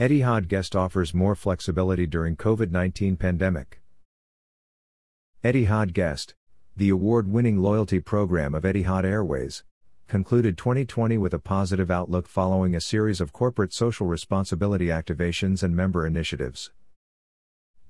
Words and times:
Etihad 0.00 0.46
Guest 0.46 0.76
offers 0.76 1.12
more 1.12 1.34
flexibility 1.34 2.06
during 2.06 2.36
COVID-19 2.36 3.18
pandemic. 3.18 3.80
Etihad 5.42 5.92
Guest, 5.92 6.36
the 6.76 6.88
award-winning 6.88 7.58
loyalty 7.58 7.98
program 7.98 8.54
of 8.54 8.62
Etihad 8.62 9.02
Airways, 9.02 9.64
concluded 10.06 10.56
2020 10.56 11.18
with 11.18 11.34
a 11.34 11.40
positive 11.40 11.90
outlook 11.90 12.28
following 12.28 12.76
a 12.76 12.80
series 12.80 13.20
of 13.20 13.32
corporate 13.32 13.72
social 13.72 14.06
responsibility 14.06 14.86
activations 14.86 15.64
and 15.64 15.74
member 15.74 16.06
initiatives. 16.06 16.70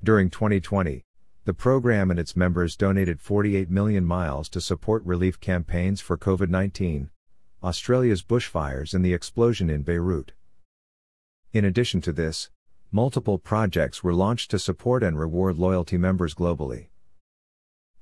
During 0.03 0.31
2020, 0.31 1.05
the 1.45 1.53
program 1.53 2.11
and 2.11 2.19
its 2.19 2.35
members 2.35 2.75
donated 2.75 3.21
48 3.21 3.69
million 3.69 4.07
miles 4.07 4.49
to 4.49 4.63
support 4.63 5.05
relief 5.05 5.39
campaigns 5.41 6.01
for 6.01 6.17
COVID 6.17 6.49
19, 6.49 7.11
Australia's 7.63 8.23
bushfires, 8.23 8.95
and 8.95 9.05
the 9.05 9.13
explosion 9.13 9.69
in 9.69 9.83
Beirut. 9.83 10.33
In 11.55 11.65
addition 11.65 12.03
to 12.03 12.13
this, 12.13 12.51
multiple 12.93 13.39
projects 13.39 14.05
were 14.05 14.13
launched 14.13 14.51
to 14.51 14.59
support 14.59 15.03
and 15.03 15.19
reward 15.19 15.57
loyalty 15.57 15.97
members 15.97 16.35
globally. 16.35 16.89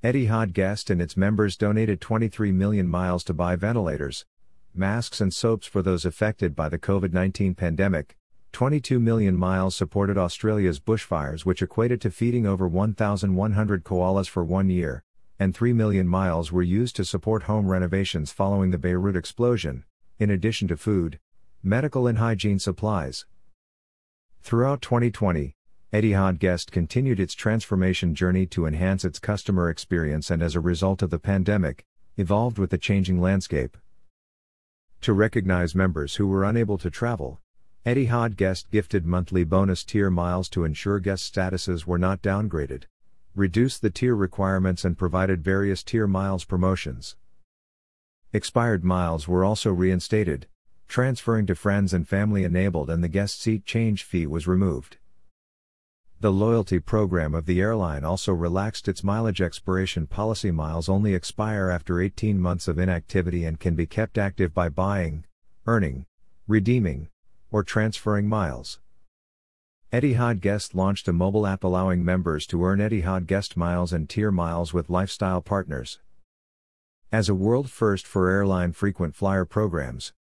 Etihad 0.03 0.51
Guest 0.51 0.89
and 0.89 1.01
its 1.01 1.15
members 1.15 1.55
donated 1.55 2.01
23 2.01 2.51
million 2.51 2.89
miles 2.89 3.23
to 3.23 3.33
buy 3.33 3.55
ventilators, 3.55 4.25
masks, 4.73 5.21
and 5.21 5.33
soaps 5.33 5.65
for 5.65 5.81
those 5.81 6.03
affected 6.03 6.57
by 6.57 6.67
the 6.67 6.77
COVID 6.77 7.13
19 7.13 7.55
pandemic. 7.55 8.17
22 8.51 8.99
million 8.99 9.37
miles 9.37 9.75
supported 9.75 10.17
Australia's 10.17 10.81
bushfires, 10.81 11.45
which 11.45 11.61
equated 11.61 12.01
to 12.01 12.11
feeding 12.11 12.45
over 12.45 12.67
1,100 12.67 13.83
koalas 13.85 14.27
for 14.27 14.43
one 14.43 14.69
year, 14.69 15.03
and 15.39 15.55
3 15.55 15.71
million 15.71 16.05
miles 16.05 16.51
were 16.51 16.61
used 16.61 16.97
to 16.97 17.05
support 17.05 17.43
home 17.43 17.67
renovations 17.67 18.29
following 18.29 18.71
the 18.71 18.77
Beirut 18.77 19.15
explosion, 19.15 19.85
in 20.19 20.29
addition 20.29 20.67
to 20.67 20.75
food, 20.75 21.17
medical, 21.63 22.07
and 22.07 22.17
hygiene 22.17 22.59
supplies. 22.59 23.25
Throughout 24.41 24.81
2020, 24.81 25.53
Etihad 25.93 26.39
Guest 26.39 26.71
continued 26.71 27.19
its 27.19 27.33
transformation 27.33 28.13
journey 28.13 28.45
to 28.47 28.65
enhance 28.65 29.05
its 29.05 29.19
customer 29.19 29.69
experience 29.69 30.29
and 30.29 30.41
as 30.41 30.55
a 30.55 30.59
result 30.59 31.01
of 31.01 31.09
the 31.09 31.19
pandemic, 31.19 31.85
evolved 32.17 32.57
with 32.57 32.69
the 32.69 32.77
changing 32.77 33.21
landscape. 33.21 33.77
To 35.01 35.13
recognize 35.13 35.75
members 35.75 36.15
who 36.15 36.27
were 36.27 36.43
unable 36.43 36.77
to 36.79 36.89
travel, 36.89 37.39
Etihad 37.85 38.35
Guest 38.35 38.69
gifted 38.69 39.05
monthly 39.05 39.43
bonus 39.43 39.83
tier 39.83 40.09
miles 40.09 40.49
to 40.49 40.65
ensure 40.65 40.99
guest 40.99 41.33
statuses 41.33 41.85
were 41.85 41.97
not 41.97 42.21
downgraded, 42.21 42.83
reduced 43.35 43.81
the 43.81 43.89
tier 43.89 44.15
requirements 44.15 44.83
and 44.83 44.97
provided 44.97 45.43
various 45.43 45.83
tier 45.83 46.07
miles 46.07 46.43
promotions. 46.43 47.15
Expired 48.33 48.83
miles 48.83 49.27
were 49.27 49.45
also 49.45 49.71
reinstated, 49.71 50.47
transferring 50.87 51.45
to 51.47 51.55
friends 51.55 51.93
and 51.93 52.07
family 52.07 52.43
enabled 52.43 52.89
and 52.89 53.03
the 53.03 53.07
guest 53.07 53.41
seat 53.41 53.65
change 53.65 54.03
fee 54.03 54.25
was 54.25 54.47
removed. 54.47 54.97
The 56.19 56.31
loyalty 56.31 56.79
program 56.79 57.35
of 57.35 57.45
the 57.45 57.61
airline 57.61 58.03
also 58.03 58.33
relaxed 58.33 58.87
its 58.87 59.03
mileage 59.03 59.39
expiration 59.39 60.07
policy. 60.07 60.49
Miles 60.49 60.89
only 60.89 61.13
expire 61.13 61.69
after 61.69 62.01
18 62.01 62.39
months 62.39 62.67
of 62.67 62.79
inactivity 62.79 63.45
and 63.45 63.59
can 63.59 63.75
be 63.75 63.85
kept 63.85 64.17
active 64.17 64.51
by 64.51 64.69
buying, 64.69 65.25
earning, 65.67 66.07
redeeming, 66.47 67.09
or 67.51 67.63
transferring 67.63 68.27
miles. 68.27 68.79
Etihad 69.93 70.41
Guest 70.41 70.73
launched 70.73 71.07
a 71.07 71.13
mobile 71.13 71.45
app 71.45 71.63
allowing 71.63 72.03
members 72.03 72.47
to 72.47 72.65
earn 72.65 72.79
Etihad 72.79 73.27
Guest 73.27 73.55
miles 73.55 73.93
and 73.93 74.09
tier 74.09 74.31
miles 74.31 74.73
with 74.73 74.89
lifestyle 74.89 75.41
partners. 75.41 75.99
As 77.11 77.29
a 77.29 77.35
world 77.35 77.69
first 77.69 78.07
for 78.07 78.29
airline 78.29 78.73
frequent 78.73 79.15
flyer 79.15 79.45
programs, 79.45 80.13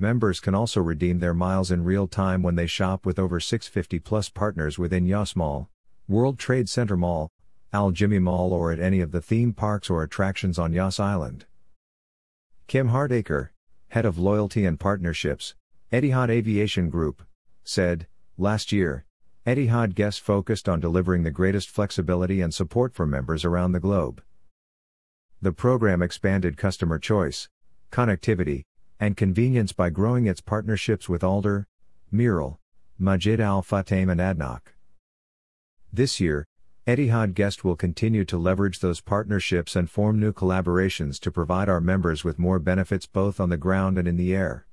Members 0.00 0.40
can 0.40 0.54
also 0.54 0.80
redeem 0.80 1.18
their 1.18 1.34
miles 1.34 1.70
in 1.70 1.84
real 1.84 2.08
time 2.08 2.42
when 2.42 2.54
they 2.54 2.66
shop 2.66 3.04
with 3.04 3.18
over 3.18 3.38
650 3.38 3.98
plus 3.98 4.30
partners 4.30 4.78
within 4.78 5.04
Yas 5.04 5.36
Mall, 5.36 5.68
World 6.08 6.38
Trade 6.38 6.70
Center 6.70 6.96
Mall, 6.96 7.28
Al 7.70 7.92
Jimi 7.92 8.18
Mall, 8.18 8.54
or 8.54 8.72
at 8.72 8.80
any 8.80 9.02
of 9.02 9.10
the 9.10 9.20
theme 9.20 9.52
parks 9.52 9.90
or 9.90 10.02
attractions 10.02 10.58
on 10.58 10.72
Yas 10.72 10.98
Island. 10.98 11.44
Kim 12.66 12.88
Hardacre, 12.88 13.50
head 13.88 14.06
of 14.06 14.18
loyalty 14.18 14.64
and 14.64 14.80
partnerships, 14.80 15.54
Etihad 15.92 16.30
Aviation 16.30 16.88
Group, 16.88 17.22
said, 17.62 18.06
Last 18.38 18.72
year, 18.72 19.04
Etihad 19.46 19.94
guests 19.94 20.18
focused 20.18 20.66
on 20.66 20.80
delivering 20.80 21.24
the 21.24 21.30
greatest 21.30 21.68
flexibility 21.68 22.40
and 22.40 22.54
support 22.54 22.94
for 22.94 23.04
members 23.04 23.44
around 23.44 23.72
the 23.72 23.80
globe. 23.80 24.22
The 25.42 25.52
program 25.52 26.00
expanded 26.00 26.56
customer 26.56 26.98
choice, 26.98 27.50
connectivity, 27.92 28.62
and 29.00 29.16
convenience 29.16 29.72
by 29.72 29.88
growing 29.88 30.26
its 30.26 30.42
partnerships 30.42 31.08
with 31.08 31.22
Aldar, 31.22 31.64
Miral, 32.12 32.58
Majid 32.98 33.40
Al 33.40 33.62
Futtaim 33.62 34.12
and 34.12 34.20
ADNOC. 34.20 34.60
This 35.90 36.20
year, 36.20 36.44
Etihad 36.86 37.34
Guest 37.34 37.64
will 37.64 37.76
continue 37.76 38.24
to 38.26 38.36
leverage 38.36 38.80
those 38.80 39.00
partnerships 39.00 39.74
and 39.74 39.90
form 39.90 40.20
new 40.20 40.32
collaborations 40.32 41.18
to 41.20 41.30
provide 41.30 41.68
our 41.68 41.80
members 41.80 42.24
with 42.24 42.38
more 42.38 42.58
benefits 42.58 43.06
both 43.06 43.40
on 43.40 43.48
the 43.48 43.56
ground 43.56 43.96
and 43.96 44.06
in 44.06 44.16
the 44.16 44.34
air. 44.34 44.66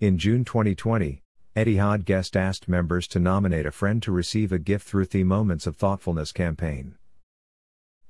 In 0.00 0.16
June 0.16 0.44
2020, 0.44 1.22
Etihad 1.56 2.04
Guest 2.04 2.36
asked 2.36 2.68
members 2.68 3.08
to 3.08 3.18
nominate 3.18 3.66
a 3.66 3.72
friend 3.72 4.00
to 4.04 4.12
receive 4.12 4.52
a 4.52 4.60
gift 4.60 4.86
through 4.86 5.06
the 5.06 5.24
Moments 5.24 5.66
of 5.66 5.76
Thoughtfulness 5.76 6.30
campaign. 6.30 6.94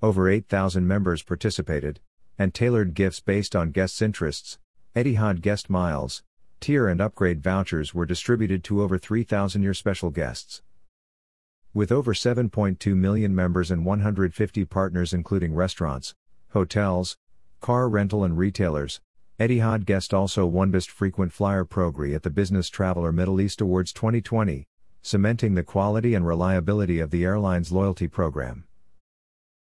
Over 0.03 0.29
8,000 0.29 0.87
members 0.87 1.23
participated, 1.23 2.01
and 2.39 2.53
tailored 2.53 2.93
gifts 2.93 3.21
based 3.21 3.57
on 3.57 3.71
guests' 3.71 4.03
interests, 4.03 4.59
Etihad 4.99 5.43
guest 5.43 5.71
miles, 5.71 6.25
tier 6.59 6.89
and 6.89 7.01
upgrade 7.01 7.41
vouchers 7.41 7.95
were 7.95 8.05
distributed 8.05 8.65
to 8.65 8.83
over 8.83 8.99
3,000 8.99 9.63
year 9.63 9.73
special 9.73 10.11
guests. 10.11 10.61
With 11.73 11.93
over 11.93 12.13
7.2 12.13 12.97
million 12.97 13.33
members 13.33 13.71
and 13.71 13.85
150 13.85 14.65
partners 14.65 15.15
including 15.15 15.55
restaurants, 15.55 16.17
hotels, 16.49 17.17
car 17.61 17.89
rental 17.89 18.25
and 18.25 18.37
retailers, 18.37 19.01
Etihad 19.39 19.85
Guest 19.85 20.13
also 20.13 20.45
won 20.47 20.73
Best 20.73 20.91
Frequent 20.91 21.33
Flyer 21.33 21.65
Progree 21.65 22.13
at 22.13 22.25
the 22.25 22.31
Business 22.31 22.69
Traveler 22.69 23.13
Middle 23.13 23.41
East 23.41 23.61
Awards 23.61 23.93
2020, 23.93 24.67
cementing 25.01 25.55
the 25.55 25.63
quality 25.63 26.17
and 26.17 26.27
reliability 26.27 26.99
of 26.99 27.13
the 27.13 27.25
airline's 27.25 27.71
loyalty 27.71 28.09
program. 28.09 28.65